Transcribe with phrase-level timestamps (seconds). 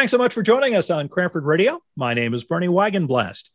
[0.00, 1.78] thanks so much for joining us on Cranford Radio.
[1.94, 3.50] My name is Bernie Wagenblast.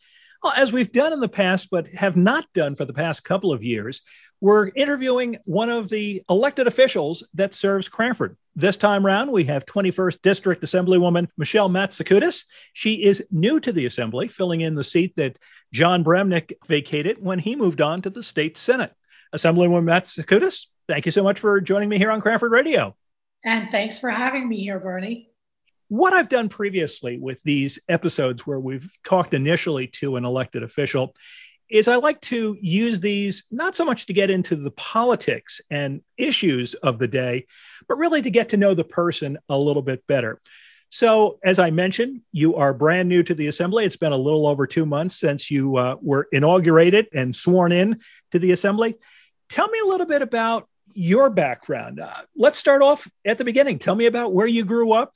[0.56, 3.64] As we've done in the past, but have not done for the past couple of
[3.64, 4.04] years,
[4.42, 8.38] we're interviewing one of the elected officials that serves Cranford.
[8.56, 12.44] This time around, we have 21st District Assemblywoman Michelle Matsikoudis.
[12.74, 15.40] She is new to the Assembly, filling in the seat that
[15.74, 18.94] Jon Bramnick vacated when he moved on to the state Senate.
[19.34, 22.96] Assemblywoman Matsikoudis, thank you so much for joining me here on Cranford Radio.
[23.44, 25.32] And thanks for having me here, Bernie.
[25.88, 31.16] What I've done previously with these episodes where we've talked initially to an elected official
[31.70, 36.02] is I like to use these not so much to get into the politics and
[36.18, 37.46] issues of the day,
[37.88, 40.40] but really to get to know the person a little bit better.
[40.90, 43.86] So, as I mentioned, you are brand new to the assembly.
[43.86, 48.00] It's been a little over two months since you uh, were inaugurated and sworn in
[48.32, 48.96] to the assembly.
[49.50, 52.00] Tell me a little bit about your background.
[52.00, 53.80] Uh, let's start off at the beginning.
[53.80, 55.15] Tell me about where you grew up.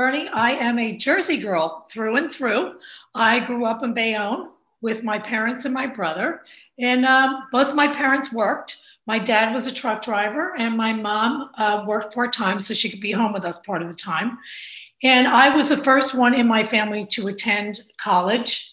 [0.00, 2.76] Bernie, I am a Jersey girl through and through.
[3.14, 4.48] I grew up in Bayonne
[4.80, 6.40] with my parents and my brother.
[6.78, 8.78] And um, both my parents worked.
[9.06, 12.88] My dad was a truck driver, and my mom uh, worked part time so she
[12.88, 14.38] could be home with us part of the time.
[15.02, 18.72] And I was the first one in my family to attend college.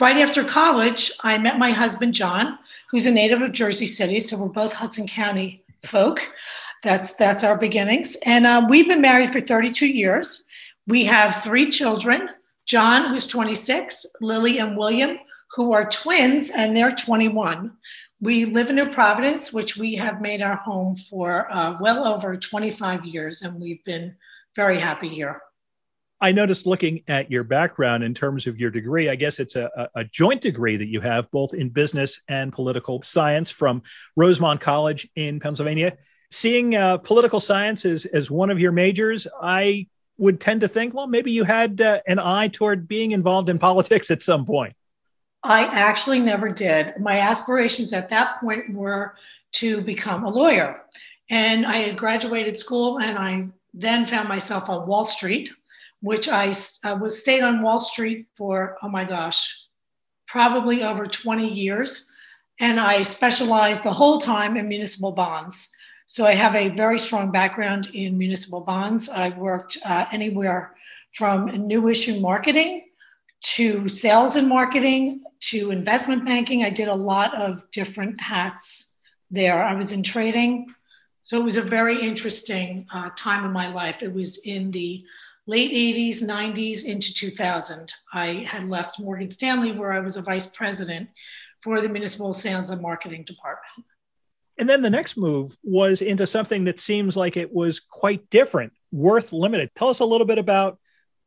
[0.00, 2.58] Right after college, I met my husband, John,
[2.90, 4.18] who's a native of Jersey City.
[4.18, 6.28] So we're both Hudson County folk.
[6.82, 8.16] That's, that's our beginnings.
[8.26, 10.43] And uh, we've been married for 32 years.
[10.86, 12.28] We have three children
[12.66, 15.18] John, who's 26, Lily and William,
[15.54, 17.72] who are twins, and they're 21.
[18.20, 22.38] We live in New Providence, which we have made our home for uh, well over
[22.38, 24.16] 25 years, and we've been
[24.56, 25.42] very happy here.
[26.20, 29.90] I noticed looking at your background in terms of your degree, I guess it's a,
[29.94, 33.82] a, joint degree that you have both in business and political science from
[34.16, 35.98] Rosemont College in Pennsylvania.
[36.30, 40.94] Seeing uh, political science as, as one of your majors, I would tend to think,
[40.94, 44.74] well, maybe you had uh, an eye toward being involved in politics at some point.
[45.42, 46.98] I actually never did.
[46.98, 49.14] My aspirations at that point were
[49.52, 50.80] to become a lawyer.
[51.30, 55.50] And I had graduated school and I then found myself on Wall Street,
[56.00, 56.52] which I
[56.84, 59.54] uh, was stayed on Wall Street for, oh my gosh,
[60.26, 62.10] probably over 20 years.
[62.60, 65.73] And I specialized the whole time in municipal bonds.
[66.06, 69.08] So I have a very strong background in municipal bonds.
[69.08, 70.74] I worked uh, anywhere
[71.14, 72.84] from new issue marketing
[73.42, 76.62] to sales and marketing to investment banking.
[76.62, 78.88] I did a lot of different hats
[79.30, 79.62] there.
[79.62, 80.66] I was in trading.
[81.22, 84.02] So it was a very interesting uh, time in my life.
[84.02, 85.04] It was in the
[85.46, 87.92] late 80s, 90s into 2000.
[88.12, 91.08] I had left Morgan Stanley, where I was a vice president
[91.62, 93.86] for the municipal sales and marketing department.
[94.58, 98.72] And then the next move was into something that seems like it was quite different,
[98.92, 99.70] Worth Limited.
[99.74, 100.78] Tell us a little bit about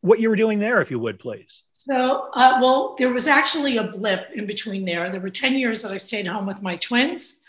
[0.02, 1.64] what you were doing there, if you would, please.
[1.74, 5.10] So, uh, well, there was actually a blip in between there.
[5.12, 7.44] There were 10 years that I stayed home with my twins,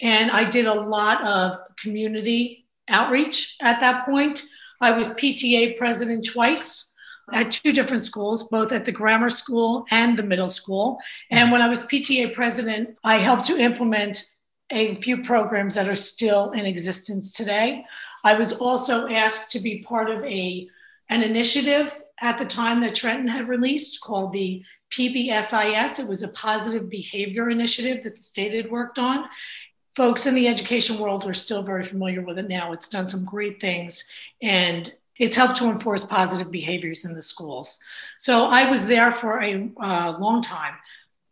[0.00, 4.42] and I did a lot of community outreach at that point.
[4.80, 6.92] I was PTA president twice
[7.32, 10.98] at two different schools, both at the grammar school and the middle school.
[11.30, 14.30] And when I was PTA president, I helped to implement
[14.74, 17.84] a few programs that are still in existence today.
[18.24, 20.68] I was also asked to be part of a
[21.10, 26.00] an initiative at the time that Trenton had released called the PBSIS.
[26.00, 29.26] It was a positive behavior initiative that the state had worked on.
[29.94, 32.72] Folks in the education world are still very familiar with it now.
[32.72, 34.08] It's done some great things
[34.42, 37.78] and it's helped to enforce positive behaviors in the schools.
[38.18, 40.74] So I was there for a uh, long time.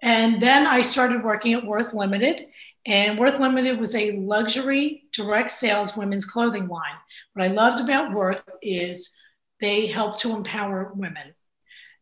[0.00, 2.46] And then I started working at Worth Limited.
[2.86, 6.96] And Worth Limited was a luxury direct sales women's clothing line.
[7.32, 9.14] What I loved about Worth is
[9.60, 11.34] they helped to empower women.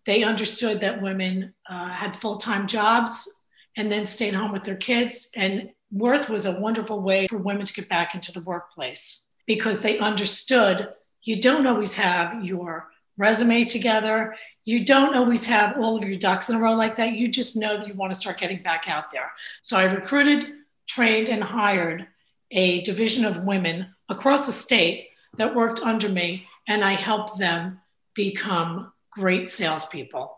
[0.06, 3.30] They understood that women uh, had full time jobs
[3.76, 5.30] and then stayed home with their kids.
[5.36, 9.80] And Worth was a wonderful way for women to get back into the workplace because
[9.80, 10.88] they understood
[11.22, 14.34] you don't always have your resume together.
[14.64, 17.12] You don't always have all of your ducks in a row like that.
[17.12, 19.30] You just know that you want to start getting back out there.
[19.60, 20.46] So I recruited,
[20.90, 22.06] trained, and hired
[22.50, 27.80] a division of women across the state that worked under me and I helped them
[28.14, 30.36] become great salespeople.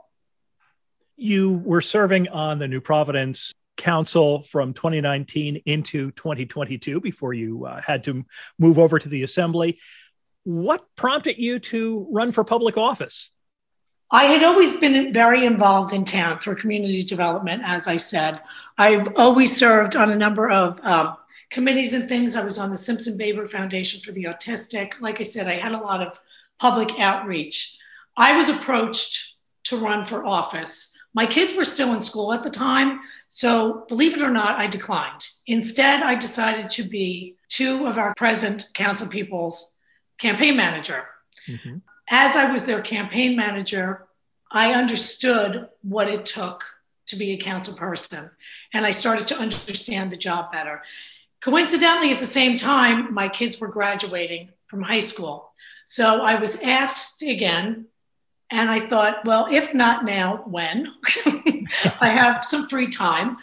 [1.16, 7.81] You were serving on the New Providence Council from 2019 into 2022 before you uh,
[7.81, 8.25] had to
[8.58, 9.78] move over to the Assembly.
[10.44, 13.31] What prompted you to run for public office?
[14.12, 18.40] I had always been very involved in town through community development, as I said.
[18.76, 21.16] I've always served on a number of um,
[21.50, 22.36] committees and things.
[22.36, 25.00] I was on the Simpson Baber Foundation for the Autistic.
[25.00, 26.20] Like I said, I had a lot of
[26.58, 27.78] public outreach.
[28.14, 30.92] I was approached to run for office.
[31.14, 34.66] My kids were still in school at the time, so believe it or not, I
[34.66, 35.26] declined.
[35.46, 39.72] Instead, I decided to be two of our present council people's
[40.18, 41.04] campaign manager.
[41.48, 41.78] Mm-hmm.
[42.14, 44.06] As I was their campaign manager,
[44.50, 46.62] I understood what it took
[47.06, 48.30] to be a council person,
[48.74, 50.82] and I started to understand the job better.
[51.40, 55.52] Coincidentally, at the same time, my kids were graduating from high school.
[55.84, 57.86] So I was asked again,
[58.50, 60.92] and I thought, well, if not now, when?
[61.98, 63.38] I have some free time,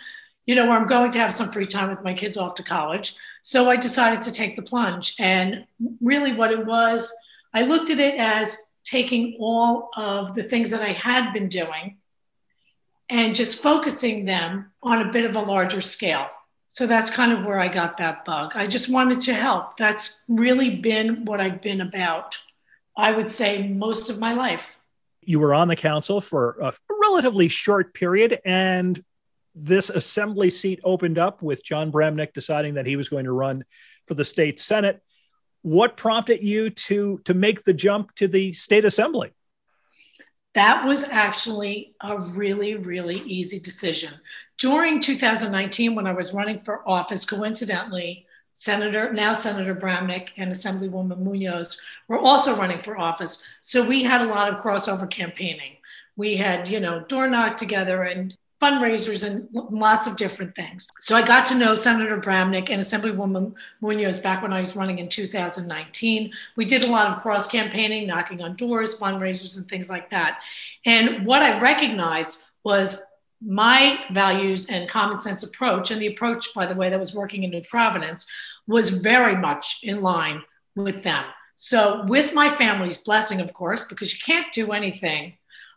[0.45, 2.63] you know, where I'm going to have some free time with my kids off to
[2.63, 3.16] college.
[3.42, 5.16] So I decided to take the plunge.
[5.18, 5.66] And
[6.01, 7.12] really, what it was,
[7.54, 11.98] I looked at it as taking all of the things that I had been doing
[13.10, 16.28] and just focusing them on a bit of a larger scale.
[16.69, 18.51] So that's kind of where I got that bug.
[18.56, 19.78] I just wanted to help.
[19.78, 22.38] That's really been what I've been about,
[22.96, 24.78] I would say, most of my life.
[25.22, 29.04] You were on the council for a relatively short period, and
[29.56, 33.66] this assembly seat opened up with Jon Bramnick deciding that he was going to run
[34.07, 35.02] for the state senate.
[35.62, 39.34] What prompted you to to make the jump to the state assembly?
[40.56, 44.14] That was actually a really, really easy decision.
[44.58, 51.20] During 2019, when I was running for office, coincidentally, Senator, now Senator Bramnick and Assemblywoman
[51.20, 51.80] Munoz
[52.10, 53.42] were also running for office.
[53.62, 55.78] So we had a lot of crossover campaigning.
[56.18, 60.88] We had, you know, door knock together and fundraisers and lots of different things.
[61.00, 65.00] So I got to know Senator Bramnick and Assemblywoman Munoz back when I was running
[65.00, 66.32] in 2019.
[66.58, 70.40] We did a lot of cross campaigning, knocking on doors, fundraisers, and things like that.
[70.86, 73.02] And what I recognized was
[73.42, 77.44] my values and common sense approach, and the approach, by the way, that was working
[77.44, 78.28] in New Providence,
[78.68, 80.42] was very much in line
[80.76, 81.24] with them.
[81.56, 85.34] So, with my family's blessing, of course, because you can't do anything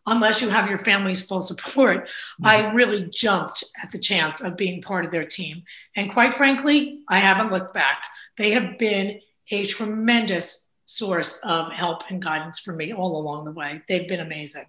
[0.07, 2.47] unless you have your family's full support, mm-hmm.
[2.47, 5.63] I really jumped at the chance of being part of their team.
[5.97, 8.03] And quite frankly, I haven't looked back.
[8.37, 9.21] They have been
[9.51, 13.83] a tremendous source of help and guidance for me all along the way.
[13.89, 14.67] They've been amazing.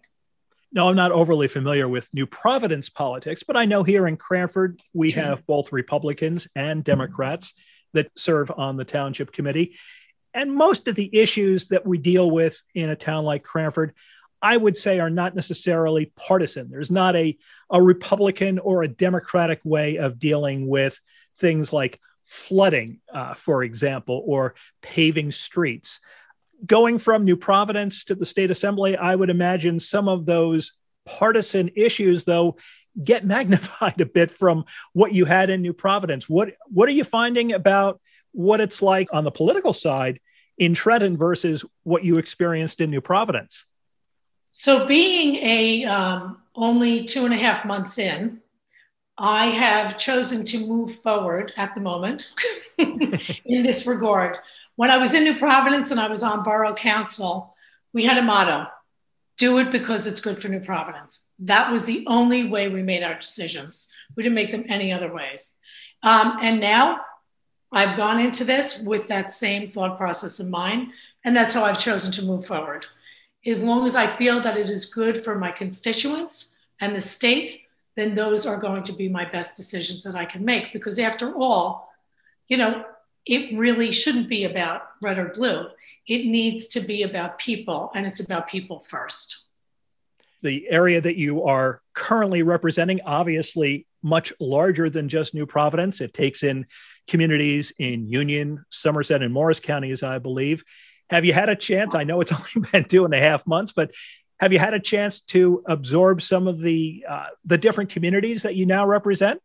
[0.71, 4.81] No, I'm not overly familiar with New Providence politics, but I know here in Cranford,
[4.91, 5.19] we mm-hmm.
[5.19, 7.53] have both Republicans and Democrats
[7.93, 9.75] that serve on the township committee.
[10.33, 13.93] And most of the issues that we deal with in a town like Cranford
[14.43, 16.69] I would say are not necessarily partisan.
[16.69, 17.37] There's not a,
[17.69, 20.99] a Republican or a Democratic way of dealing with
[21.37, 26.01] things like flooding, uh, for example, or paving streets.
[26.65, 30.73] Going from New Providence to the state assembly, I would imagine some of those
[31.05, 32.57] partisan issues, though,
[33.01, 36.27] get magnified a bit from what you had in New Providence.
[36.27, 38.01] What what are you finding about
[38.33, 40.19] what it's like on the political side
[40.57, 43.65] in Trenton versus what you experienced in New Providence?
[44.55, 48.39] So, being a um, only two and a half months in,
[49.17, 52.31] I have chosen to move forward at the moment
[52.77, 54.37] in this regard.
[54.75, 57.55] When I was in New Providence and I was on borough council,
[57.93, 58.67] we had a motto
[59.37, 61.25] do it because it's good for New Providence.
[61.39, 63.89] That was the only way we made our decisions.
[64.15, 65.51] We didn't make them any other ways.
[66.03, 67.01] Um, and now
[67.71, 70.89] I've gone into this with that same thought process in mind,
[71.25, 72.85] and that's how I've chosen to move forward
[73.45, 77.61] as long as I feel that it is good for my constituents and the state,
[77.95, 80.73] then those are going to be my best decisions that I can make.
[80.73, 81.91] Because after all,
[82.47, 82.85] you know,
[83.25, 85.67] it really shouldn't be about red or blue.
[86.07, 89.39] It needs to be about people, and it's about people first.
[90.41, 96.01] The area that you are currently representing, obviously, much larger than just New Providence.
[96.01, 96.65] It takes in
[97.07, 100.65] communities in Union, Somerset, and Morris counties, I believe.
[101.09, 101.95] Have you had a chance?
[101.95, 103.91] I know it's only been two and a half months, but
[104.39, 108.55] have you had a chance to absorb some of the uh, the different communities that
[108.55, 109.41] you now represent?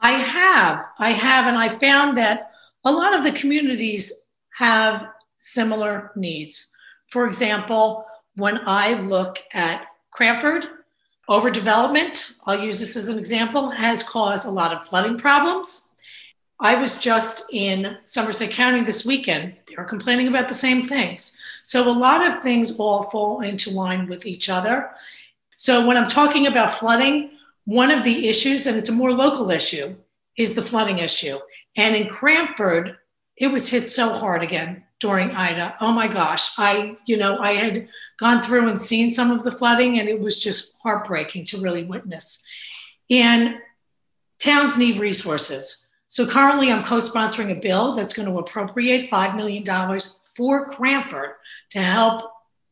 [0.00, 2.50] I have, I have, and I found that
[2.84, 4.26] a lot of the communities
[4.58, 6.66] have similar needs.
[7.10, 8.04] For example,
[8.36, 10.66] when I look at Cranford,
[11.28, 15.88] overdevelopment, I'll use this as an example, has caused a lot of flooding problems.
[16.64, 19.54] I was just in Somerset County this weekend.
[19.66, 21.36] They were complaining about the same things.
[21.62, 24.90] So a lot of things all fall into line with each other.
[25.56, 27.32] So when I'm talking about flooding,
[27.66, 29.94] one of the issues, and it's a more local issue,
[30.38, 31.38] is the flooding issue.
[31.76, 32.96] And in Cranford,
[33.36, 35.76] it was hit so hard again during Ida.
[35.82, 36.58] Oh my gosh.
[36.58, 40.18] I, you know, I had gone through and seen some of the flooding, and it
[40.18, 42.42] was just heartbreaking to really witness.
[43.10, 43.56] And
[44.38, 45.83] towns need resources.
[46.14, 49.64] So currently, I'm co sponsoring a bill that's going to appropriate $5 million
[50.36, 51.30] for Cranford
[51.70, 52.22] to help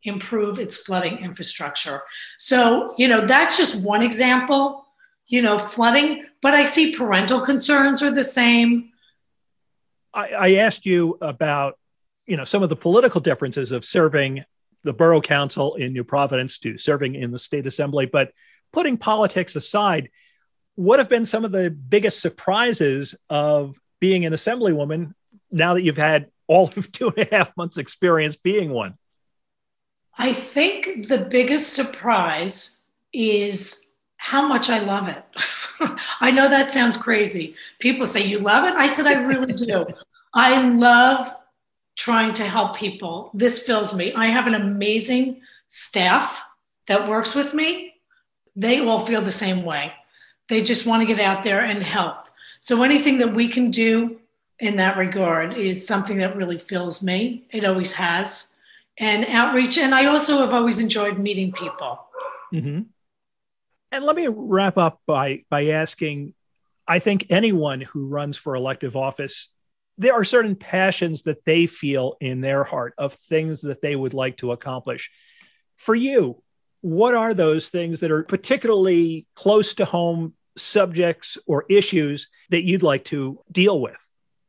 [0.05, 2.03] improve its flooding infrastructure.
[2.39, 4.87] So, you know, that's just one example,
[5.27, 8.91] you know, flooding, but I see parental concerns are the same.
[10.15, 11.77] I, I asked you about,
[12.27, 14.45] you know, some of the political differences of serving
[14.85, 18.31] the borough council in New Providence to serving in the state assembly, but
[18.73, 20.11] putting politics aside,
[20.75, 25.15] what have been some of the biggest surprises of being an assemblywoman
[25.51, 28.97] now that you've had all of two and a half months experience being one?
[30.19, 32.81] I think the biggest surprise
[33.13, 33.87] is
[34.17, 35.23] how much I love it.
[36.21, 37.55] I know that sounds crazy.
[37.81, 38.75] People say, You love it?
[38.75, 39.87] I said, I really do.
[40.35, 41.35] I love
[41.97, 43.31] trying to help people.
[43.35, 44.13] This fills me.
[44.15, 46.43] I have an amazing staff
[46.87, 47.95] that works with me.
[48.55, 49.93] They all feel the same way.
[50.49, 52.29] They just want to get out there and help.
[52.59, 54.21] So anything that we can do
[54.59, 57.47] in that regard is something that really fills me.
[57.51, 58.49] It always has.
[58.99, 59.79] And outreach.
[59.79, 62.07] And I also have always enjoyed meeting people.
[62.53, 62.83] Mm-hmm.
[63.91, 66.35] And let me wrap up by by asking
[66.87, 69.49] I think anyone who runs for elective office,
[69.99, 74.15] there are certain passions that they feel in their heart of things that they would
[74.15, 75.11] like to accomplish.
[75.77, 76.43] For you,
[76.83, 82.83] what are those things that are particularly close to home subjects or issues that you'd
[82.83, 84.09] like to deal with?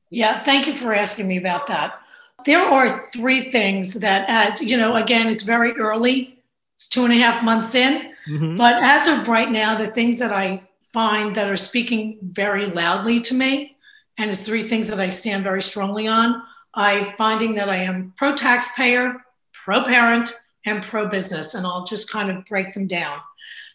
[0.10, 2.00] Yeah, thank you for asking me about that.
[2.46, 6.44] There are three things that, as you know, again, it's very early,
[6.76, 8.14] it's two and a half months in.
[8.30, 8.56] Mm-hmm.
[8.58, 10.62] But as of right now, the things that I
[10.94, 13.76] find that are speaking very loudly to me,
[14.18, 16.42] and it's three things that I stand very strongly on.
[16.74, 19.16] I finding that I am pro taxpayer,
[19.54, 20.34] pro parent,
[20.66, 23.20] and pro business, and I'll just kind of break them down.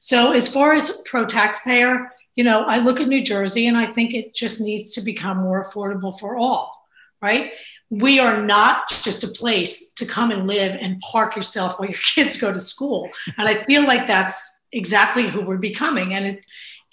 [0.00, 3.86] So, as far as pro taxpayer, you know, I look at New Jersey and I
[3.86, 6.86] think it just needs to become more affordable for all,
[7.20, 7.50] right?
[7.90, 11.98] We are not just a place to come and live and park yourself while your
[12.14, 13.08] kids go to school.
[13.36, 16.14] And I feel like that's exactly who we're becoming.
[16.14, 16.46] And it,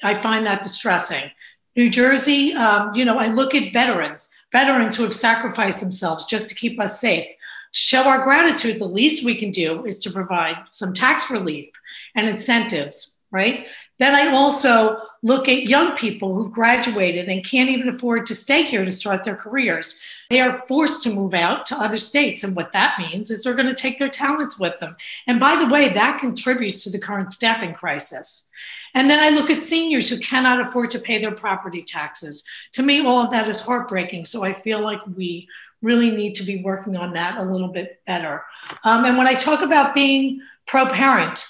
[0.04, 1.30] I find that distressing.
[1.76, 6.50] New Jersey, um, you know, I look at veterans, veterans who have sacrificed themselves just
[6.50, 7.28] to keep us safe.
[7.72, 8.80] Show our gratitude.
[8.80, 11.70] The least we can do is to provide some tax relief
[12.16, 13.68] and incentives, right?
[13.98, 18.64] Then I also look at young people who graduated and can't even afford to stay
[18.64, 20.00] here to start their careers.
[20.30, 22.44] They are forced to move out to other states.
[22.44, 24.96] And what that means is they're going to take their talents with them.
[25.28, 28.50] And by the way, that contributes to the current staffing crisis.
[28.94, 32.46] And then I look at seniors who cannot afford to pay their property taxes.
[32.74, 34.26] To me, all of that is heartbreaking.
[34.26, 35.48] So I feel like we
[35.82, 38.44] really need to be working on that a little bit better.
[38.84, 41.48] Um, and when I talk about being pro parent,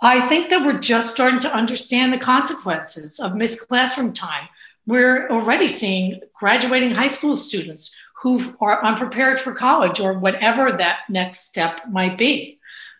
[0.00, 4.48] I think that we're just starting to understand the consequences of missed classroom time.
[4.86, 11.00] We're already seeing graduating high school students who are unprepared for college or whatever that
[11.08, 12.58] next step might be.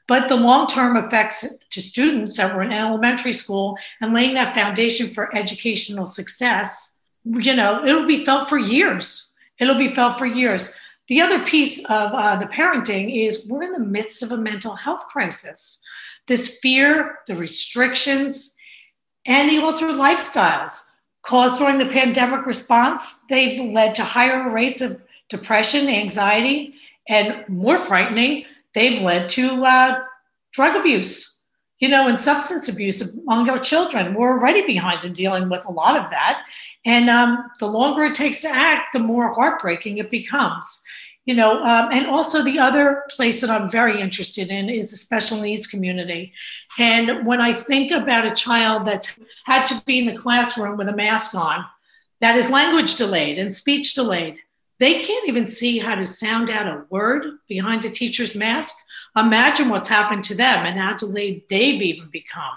[0.09, 4.55] But the long term effects to students that were in elementary school and laying that
[4.55, 9.32] foundation for educational success, you know, it'll be felt for years.
[9.59, 10.75] It'll be felt for years.
[11.09, 14.75] The other piece of uh, the parenting is we're in the midst of a mental
[14.75, 15.83] health crisis.
[16.27, 18.55] This fear, the restrictions,
[19.27, 20.83] and the altered lifestyles
[21.23, 26.75] caused during the pandemic response, they've led to higher rates of depression, anxiety,
[27.09, 28.45] and more frightening,
[28.75, 30.01] they've led to uh,
[30.53, 31.39] drug abuse,
[31.79, 34.15] you know, and substance abuse among our children.
[34.15, 36.43] We're already behind in dealing with a lot of that.
[36.85, 40.83] And um, the longer it takes to act, the more heartbreaking it becomes
[41.25, 44.97] you know um, and also the other place that i'm very interested in is the
[44.97, 46.33] special needs community.
[46.79, 50.89] And when i think about a child that's had to be in the classroom with
[50.89, 51.65] a mask on
[52.21, 54.41] that is language delayed and speech delayed
[54.83, 58.75] they can't even see how to sound out a word behind a teacher's mask.
[59.17, 62.57] Imagine what's happened to them and how delayed they've even become.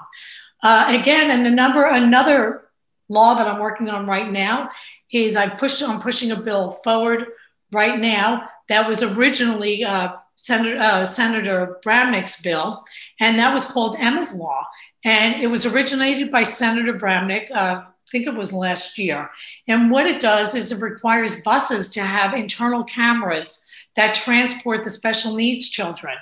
[0.63, 2.64] Uh, again and a number another
[3.09, 4.69] law that i'm working on right now
[5.11, 7.27] is i'm pushing a bill forward
[7.71, 12.83] right now that was originally uh, Senator, uh, Senator Bramnick's bill,
[13.19, 14.67] and that was called Emma's Law.
[15.03, 19.29] And it was originated by Senator Bramnick, uh, I think it was last year.
[19.67, 24.89] And what it does is it requires buses to have internal cameras that transport the
[24.89, 26.15] special needs children.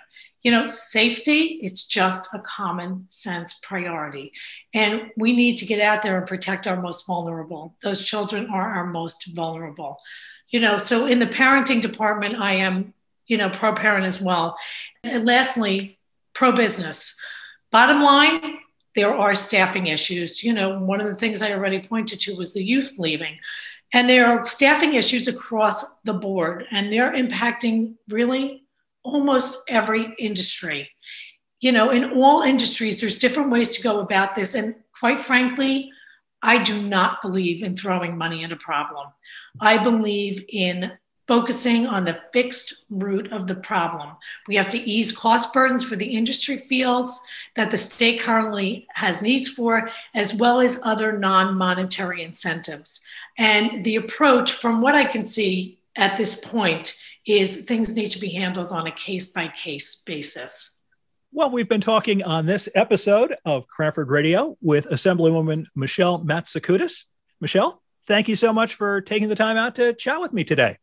[0.43, 4.33] You know, safety, it's just a common sense priority.
[4.73, 7.77] And we need to get out there and protect our most vulnerable.
[7.81, 9.99] Those children are our most vulnerable
[10.53, 12.93] you know, so in the parenting department, I am,
[13.25, 14.55] you know, pro parent as well.
[15.03, 15.97] And lastly,
[16.33, 17.19] pro business.
[17.71, 18.59] Bottom line,
[18.95, 20.43] there are staffing issues.
[20.43, 23.39] You know, one of the things I already pointed to was the youth leaving.
[23.93, 28.62] And there are staffing issues across the board, and they're impacting really
[29.03, 30.89] almost every industry.
[31.59, 34.55] You know, in all industries, there's different ways to go about this.
[34.55, 35.91] And quite frankly,
[36.41, 39.07] I do not believe in throwing money at a problem.
[39.61, 40.91] I believe in
[41.27, 44.09] focusing on the fixed root of the problem.
[44.47, 47.21] We have to ease cost burdens for the industry fields
[47.55, 53.05] that the state currently has needs for, as well as other non monetary incentives.
[53.37, 58.19] And the approach, from what I can see at this point, is things need to
[58.19, 60.79] be handled on a case by case basis.
[61.31, 67.05] Well, we've been talking on this episode of Cranford Radio with Assemblywoman Michelle Matsikoudis.
[67.41, 70.77] Michelle, thank you so much for taking the time out to chat with me today.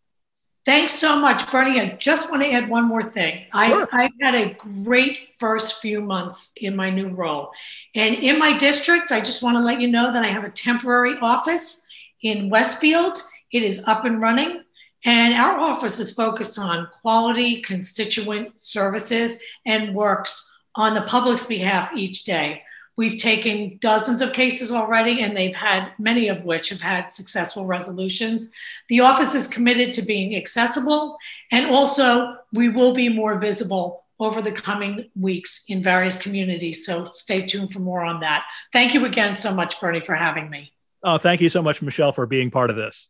[0.66, 1.80] Thanks so much, Bernie.
[1.80, 3.44] I just want to add one more thing.
[3.44, 3.88] Sure.
[3.92, 7.50] I, I've had a great first few months in my new role.
[7.94, 10.50] And in my district, I just want to let you know that I have a
[10.50, 11.82] temporary office
[12.22, 13.22] in Westfield.
[13.52, 14.62] It is up and running.
[15.04, 21.92] And our office is focused on quality constituent services and works on the public's behalf
[21.96, 22.62] each day.
[22.96, 27.64] We've taken dozens of cases already, and they've had many of which have had successful
[27.64, 28.50] resolutions.
[28.88, 31.16] The office is committed to being accessible,
[31.50, 36.84] and also we will be more visible over the coming weeks in various communities.
[36.84, 38.44] So stay tuned for more on that.
[38.70, 40.72] Thank you again so much, Bernie, for having me.
[41.02, 43.08] Oh, thank you so much, Michelle, for being part of this.